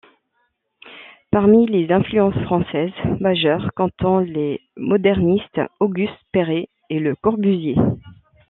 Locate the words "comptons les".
3.75-4.59